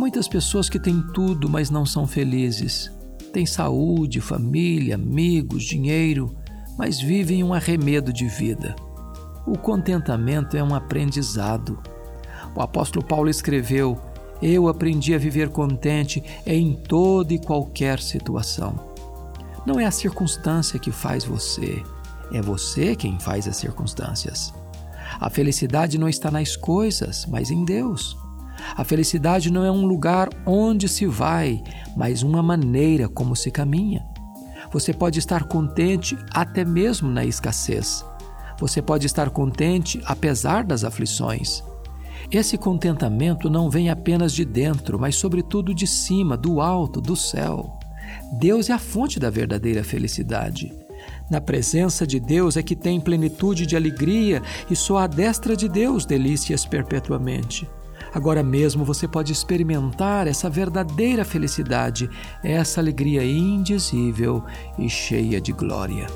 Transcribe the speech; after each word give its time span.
muitas 0.00 0.26
pessoas 0.26 0.70
que 0.70 0.80
têm 0.80 1.02
tudo, 1.12 1.46
mas 1.46 1.68
não 1.68 1.84
são 1.84 2.06
felizes. 2.06 2.90
Têm 3.34 3.44
saúde, 3.44 4.18
família, 4.18 4.94
amigos, 4.94 5.62
dinheiro, 5.62 6.34
mas 6.78 6.98
vivem 6.98 7.44
um 7.44 7.52
arremedo 7.52 8.10
de 8.10 8.26
vida. 8.26 8.74
O 9.46 9.58
contentamento 9.58 10.56
é 10.56 10.64
um 10.64 10.74
aprendizado. 10.74 11.78
O 12.56 12.62
apóstolo 12.62 13.04
Paulo 13.04 13.28
escreveu: 13.28 14.00
Eu 14.40 14.68
aprendi 14.68 15.14
a 15.14 15.18
viver 15.18 15.50
contente 15.50 16.24
em 16.46 16.72
toda 16.72 17.34
e 17.34 17.38
qualquer 17.38 18.00
situação. 18.00 18.74
Não 19.66 19.78
é 19.78 19.84
a 19.84 19.90
circunstância 19.90 20.78
que 20.78 20.90
faz 20.90 21.24
você, 21.24 21.82
é 22.32 22.40
você 22.40 22.96
quem 22.96 23.20
faz 23.20 23.46
as 23.46 23.58
circunstâncias. 23.58 24.50
A 25.20 25.28
felicidade 25.28 25.98
não 25.98 26.08
está 26.08 26.30
nas 26.30 26.56
coisas, 26.56 27.26
mas 27.26 27.50
em 27.50 27.66
Deus. 27.66 28.16
A 28.76 28.84
felicidade 28.84 29.50
não 29.50 29.64
é 29.64 29.70
um 29.70 29.86
lugar 29.86 30.28
onde 30.46 30.88
se 30.88 31.06
vai, 31.06 31.62
mas 31.96 32.22
uma 32.22 32.42
maneira 32.42 33.08
como 33.08 33.34
se 33.36 33.50
caminha. 33.50 34.04
Você 34.72 34.92
pode 34.92 35.18
estar 35.18 35.44
contente 35.44 36.16
até 36.32 36.64
mesmo 36.64 37.10
na 37.10 37.24
escassez. 37.24 38.04
Você 38.58 38.80
pode 38.80 39.06
estar 39.06 39.30
contente 39.30 40.00
apesar 40.04 40.64
das 40.64 40.84
aflições. 40.84 41.62
Esse 42.30 42.56
contentamento 42.56 43.50
não 43.50 43.68
vem 43.68 43.90
apenas 43.90 44.32
de 44.32 44.44
dentro, 44.44 44.98
mas 44.98 45.16
sobretudo 45.16 45.74
de 45.74 45.86
cima, 45.86 46.36
do 46.36 46.60
alto, 46.60 47.00
do 47.00 47.16
céu. 47.16 47.78
Deus 48.38 48.70
é 48.70 48.72
a 48.72 48.78
fonte 48.78 49.18
da 49.18 49.30
verdadeira 49.30 49.82
felicidade. 49.82 50.72
Na 51.30 51.40
presença 51.40 52.06
de 52.06 52.20
Deus 52.20 52.56
é 52.56 52.62
que 52.62 52.76
tem 52.76 53.00
plenitude 53.00 53.66
de 53.66 53.74
alegria 53.74 54.42
e 54.70 54.76
só 54.76 54.98
a 54.98 55.06
destra 55.06 55.56
de 55.56 55.68
Deus 55.68 56.04
delícias 56.04 56.66
perpetuamente. 56.66 57.68
Agora 58.12 58.42
mesmo 58.42 58.84
você 58.84 59.06
pode 59.06 59.32
experimentar 59.32 60.26
essa 60.26 60.50
verdadeira 60.50 61.24
felicidade, 61.24 62.10
essa 62.42 62.80
alegria 62.80 63.24
indizível 63.24 64.44
e 64.78 64.88
cheia 64.88 65.40
de 65.40 65.52
glória. 65.52 66.06